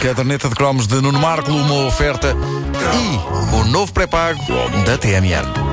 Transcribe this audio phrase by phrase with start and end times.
[0.00, 4.40] Caderneta de cromos de Nuno Marco, uma oferta e o novo pré-pago
[4.84, 5.65] da TMN.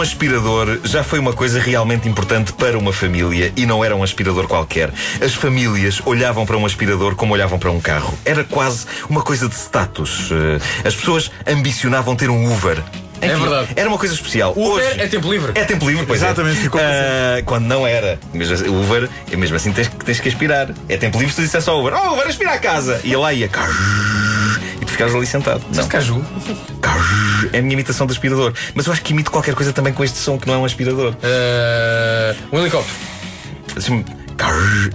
[0.00, 4.02] Um aspirador já foi uma coisa realmente importante para uma família e não era um
[4.02, 4.90] aspirador qualquer.
[5.22, 8.18] As famílias olhavam para um aspirador como olhavam para um carro.
[8.24, 10.30] Era quase uma coisa de status.
[10.32, 12.82] Eh, As pessoas ambicionavam ter um Uber.
[13.20, 13.68] É verdade.
[13.76, 14.52] Era uma coisa especial.
[14.52, 15.52] Uber Hoje, é tempo livre.
[15.54, 16.62] É tempo livre, pois Exatamente, é.
[16.62, 16.88] ficou assim.
[16.90, 18.18] Ah, quando não era.
[18.32, 19.06] Mesmo assim, o Uber,
[19.36, 20.70] mesmo assim tens, que- tens que aspirar.
[20.88, 23.02] É tempo livre se tu dissesse ao Uber: Oh, Uber, aspira a casa.
[23.04, 23.50] E lá ia.
[25.00, 25.62] Tu ficavas ali sentado.
[25.72, 25.80] Não.
[25.80, 26.24] Este caju.
[27.52, 28.52] É a minha imitação de aspirador.
[28.74, 30.64] Mas eu acho que imito qualquer coisa também com este som que não é um
[30.64, 31.14] aspirador.
[31.22, 32.94] eh, um helicóptero.
[33.76, 34.04] Assim,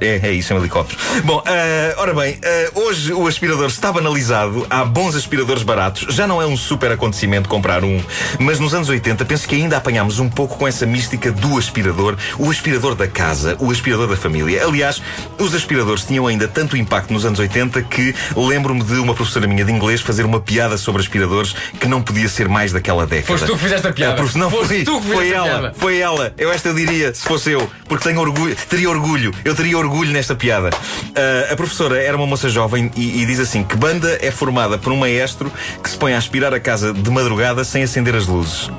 [0.02, 1.00] É, é isso, é um helicóptero.
[1.24, 4.66] Bom, ah, ora bem, ah, hoje o aspirador está banalizado.
[4.70, 6.14] Há bons aspiradores baratos.
[6.16, 8.02] Já não é um super acontecimento comprar um.
[8.40, 12.18] Mas nos anos 80 penso que ainda apanhámos um pouco com essa mística do aspirador.
[12.40, 14.66] O aspirador da casa, o aspirador da família.
[14.66, 15.02] Aliás,
[15.38, 19.64] os aspiradores tinham ainda tanto impacto nos anos 80 que lembro-me de uma professora minha
[19.64, 23.28] de inglês fazer uma piada sobre aspiradores que não podia ser mais daquela década.
[23.28, 24.16] Foste tu que fizeste a piada.
[24.16, 25.60] prof- Não, Foste foi, tu que foi fizeste a ela.
[25.60, 25.74] piada.
[25.78, 26.34] Foi ela.
[26.38, 30.36] Eu esta diria, se fosse eu, porque tenho orgulho, teria orgulho, eu teria orgulho nesta
[30.36, 30.70] piada.
[31.16, 34.78] Ah, a professora era uma moça jovem e, e diz assim: que banda é formada
[34.78, 35.52] por um maestro
[35.84, 38.70] que se põe a aspirar a casa de madrugada sem acender as luzes?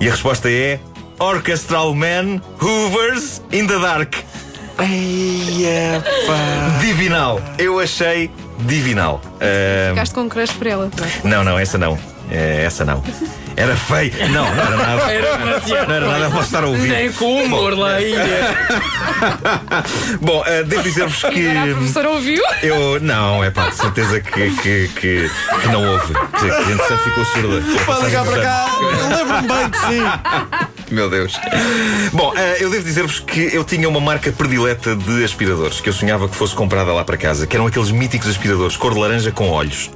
[0.00, 0.80] E a resposta é:
[1.18, 4.14] Orchestral Man Hoovers in the Dark.
[6.80, 7.40] Divinal.
[7.58, 9.20] Eu achei divinal.
[9.40, 10.90] Ah, Ficaste com um crush por ela.
[11.24, 11.28] é?
[11.28, 11.98] não, não, essa não.
[12.34, 13.00] É, essa não.
[13.56, 14.12] Era feio.
[14.30, 15.12] Não, não era nada.
[15.12, 15.88] Era demasiado.
[15.88, 16.88] Não era nada, posso estar a ouvir.
[16.88, 18.24] Nem com humor lá ainda.
[20.20, 21.48] Bom, eh, devo dizer-vos que.
[21.48, 22.42] Agora a professora ouviu.
[22.60, 22.98] Eu.
[23.00, 25.30] Não, é pá, de certeza que, que, que,
[25.62, 26.12] que não houve.
[26.12, 27.62] Quer dizer, que a gente sempre ficou surda.
[27.86, 30.94] Pode ligar para cá, eu lembro-me bem que sim.
[30.94, 31.38] Meu Deus.
[32.12, 35.92] Bom, eh, eu devo dizer-vos que eu tinha uma marca predileta de aspiradores que eu
[35.92, 39.30] sonhava que fosse comprada lá para casa, que eram aqueles míticos aspiradores cor de laranja
[39.30, 39.90] com olhos.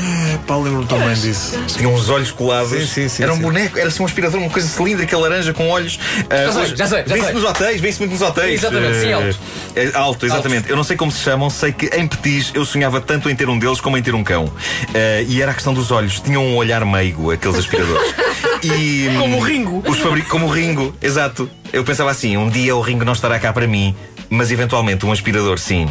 [0.00, 1.58] É, pá, lembro-me também disso.
[1.66, 2.70] Tinham uns olhos colados.
[2.70, 3.42] Sim, sim, sim, Era um sim.
[3.42, 5.98] boneco, era assim um aspirador, uma coisa cilíndrica laranja com olhos.
[6.30, 7.32] Sei, hoje- já sei, já sei.
[7.32, 8.62] nos hotéis, vê-se muito nos hotéis.
[8.62, 9.38] Exatamente, sim, alto.
[9.74, 10.70] é alto, exatamente.
[10.70, 13.48] Eu não sei como se chamam, sei que em Petis eu sonhava tanto em ter
[13.48, 14.52] um deles como em ter um cão.
[14.94, 16.20] Ah, e era a questão dos olhos.
[16.20, 18.14] Tinham um olhar meigo, aqueles aspiradores.
[18.60, 19.84] E, Como o Ringo.
[19.86, 19.98] Os.
[20.26, 21.48] Como o Ringo, exato.
[21.72, 23.94] Eu pensava assim: um dia o Ringo não estará cá para mim.
[24.30, 25.88] Mas eventualmente um aspirador, sim.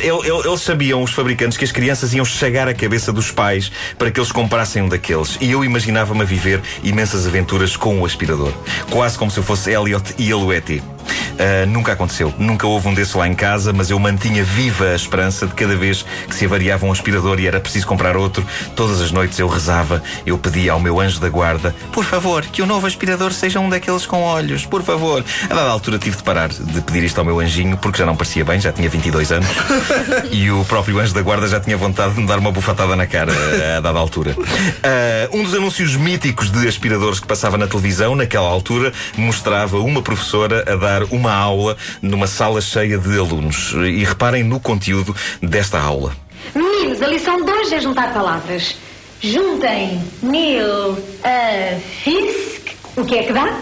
[0.00, 4.10] Ele- eles sabiam, os fabricantes, que as crianças iam chegar a cabeça dos pais para
[4.10, 5.36] que eles comprassem um daqueles.
[5.40, 8.52] E eu imaginava-me a viver imensas aventuras com o aspirador.
[8.90, 10.93] Quase como se eu fosse Elliot e ele
[11.38, 12.32] Ah, nunca aconteceu.
[12.38, 15.76] Nunca houve um desses lá em casa, mas eu mantinha viva a esperança de cada
[15.76, 18.46] vez que se avariava um aspirador e era preciso comprar outro.
[18.74, 22.62] Todas as noites eu rezava, eu pedia ao meu anjo da guarda: por favor, que
[22.62, 25.24] o novo aspirador seja um daqueles com olhos, por favor.
[25.44, 28.16] A dada altura tive de parar de pedir isto ao meu anjinho porque já não
[28.16, 29.48] parecia bem, já tinha 22 anos
[30.30, 33.06] e o próprio anjo da guarda já tinha vontade de me dar uma bufatada na
[33.06, 33.32] cara
[33.76, 34.36] a dada altura.
[34.82, 40.02] Ah, um dos anúncios míticos de aspiradores que passava na televisão naquela altura mostrava uma
[40.02, 43.72] professora a dar uma aula numa sala cheia de alunos.
[43.72, 46.14] E reparem no conteúdo desta aula.
[46.54, 48.76] Meninos, a lição de hoje é juntar palavras.
[49.20, 52.74] Juntem Nil a Fisk.
[52.96, 53.58] O que é que dá?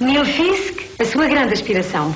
[0.00, 2.14] Nil Fisk, a sua grande aspiração.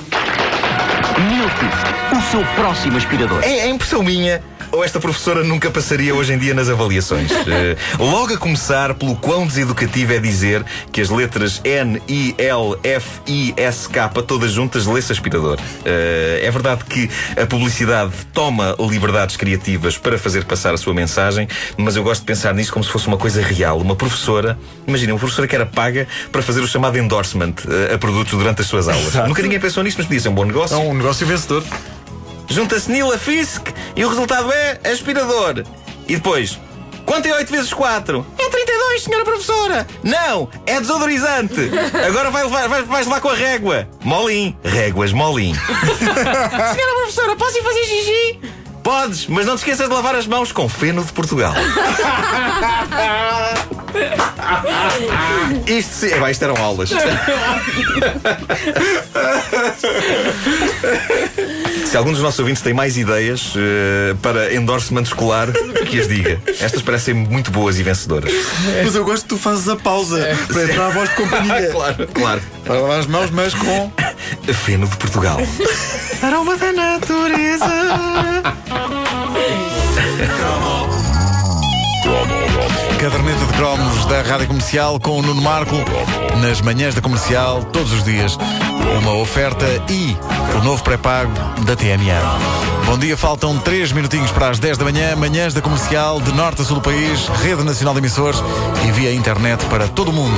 [1.29, 3.43] Milfisk, o seu próximo aspirador.
[3.43, 4.41] É, é impressão minha.
[4.71, 7.29] Ou esta professora nunca passaria hoje em dia nas avaliações?
[7.51, 12.77] Eh, logo a começar pelo quão deseducativo é dizer que as letras N, I, L,
[12.81, 15.59] F, I, S, K, todas juntas, lê-se aspirador.
[15.83, 21.47] Eh, é verdade que a publicidade toma liberdades criativas para fazer passar a sua mensagem,
[21.75, 23.79] mas eu gosto de pensar nisso como se fosse uma coisa real.
[23.79, 24.57] Uma professora,
[24.87, 28.61] imagina, uma professora que era paga para fazer o chamado endorsement eh, a produtos durante
[28.61, 29.07] as suas aulas.
[29.07, 29.27] Exato.
[29.27, 30.75] Nunca ninguém pensou nisso, mas podia ser um bom negócio.
[30.75, 31.63] É um negócio vencedor.
[32.49, 35.63] Junta-se Nila Fisk e o resultado é aspirador.
[36.07, 36.59] E depois,
[37.05, 38.25] quanto é 8 vezes 4?
[38.37, 39.87] É 32, senhora professora.
[40.03, 41.71] Não, é desodorizante.
[42.05, 43.87] Agora vai levar, vai, vais levar com a régua.
[44.03, 44.55] Molim.
[44.63, 45.53] Réguas molim.
[45.97, 48.39] senhora professora, posso ir fazer xixi?
[48.83, 51.53] Podes, mas não te esqueças de lavar as mãos com feno de Portugal.
[55.67, 56.89] Isto, sim- epá, isto eram aulas.
[61.85, 65.51] Se algum dos nossos ouvintes tem mais ideias uh, para endorsement escolar,
[65.89, 66.41] que as diga.
[66.47, 68.31] Estas parecem muito boas e vencedoras.
[68.83, 70.33] Mas eu gosto que tu fazes a pausa é.
[70.35, 71.67] para entrar a voz de companhia.
[71.71, 72.41] claro, claro.
[72.63, 73.91] Para lavar as mãos, mas com.
[74.53, 75.37] Feno de Portugal.
[76.21, 77.65] Aroma da natureza.
[83.01, 85.75] Caderneta de cromos da Rádio Comercial com o Nuno Marco
[86.39, 88.37] nas manhãs da comercial, todos os dias.
[89.01, 90.15] Uma oferta e
[90.55, 91.33] o novo pré-pago
[91.65, 92.21] da TMA.
[92.85, 96.61] Bom dia, faltam 3 minutinhos para as 10 da manhã, manhãs da comercial, de norte
[96.61, 98.39] a sul do país, rede nacional de emissores
[98.87, 100.37] e via internet para todo o mundo.